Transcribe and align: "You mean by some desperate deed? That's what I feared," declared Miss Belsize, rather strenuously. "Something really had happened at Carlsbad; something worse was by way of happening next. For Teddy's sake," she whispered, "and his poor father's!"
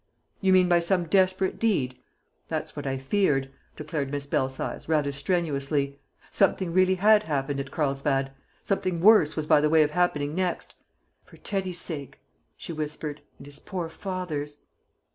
"You 0.39 0.51
mean 0.51 0.67
by 0.67 0.79
some 0.79 1.03
desperate 1.05 1.59
deed? 1.59 1.99
That's 2.47 2.75
what 2.75 2.87
I 2.87 2.97
feared," 2.97 3.53
declared 3.77 4.09
Miss 4.09 4.25
Belsize, 4.25 4.89
rather 4.89 5.11
strenuously. 5.11 5.99
"Something 6.31 6.73
really 6.73 6.95
had 6.95 7.21
happened 7.21 7.59
at 7.59 7.69
Carlsbad; 7.69 8.31
something 8.63 8.99
worse 8.99 9.35
was 9.35 9.45
by 9.45 9.61
way 9.67 9.83
of 9.83 9.91
happening 9.91 10.33
next. 10.33 10.73
For 11.23 11.37
Teddy's 11.37 11.79
sake," 11.81 12.19
she 12.57 12.73
whispered, 12.73 13.21
"and 13.37 13.45
his 13.45 13.59
poor 13.59 13.89
father's!" 13.89 14.63